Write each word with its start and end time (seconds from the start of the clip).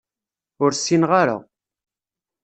Ur 0.63 0.71
ssineɣ 0.73 1.11
ara. 1.21 1.37